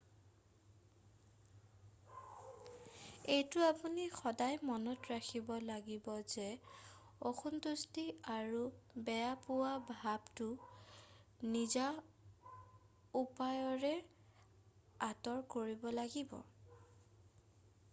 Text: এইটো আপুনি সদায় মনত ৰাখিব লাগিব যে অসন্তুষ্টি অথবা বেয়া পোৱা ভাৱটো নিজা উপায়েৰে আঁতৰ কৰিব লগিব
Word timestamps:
এইটো 3.35 3.59
আপুনি 3.73 4.03
সদায় 4.21 4.57
মনত 4.69 4.99
ৰাখিব 5.11 5.51
লাগিব 5.67 6.07
যে 6.35 6.47
অসন্তুষ্টি 7.31 8.05
অথবা 8.37 9.03
বেয়া 9.11 9.31
পোৱা 9.45 9.75
ভাৱটো 9.91 10.49
নিজা 11.57 11.87
উপায়েৰে 13.23 13.93
আঁতৰ 15.13 15.47
কৰিব 15.57 15.89
লগিব 16.03 16.37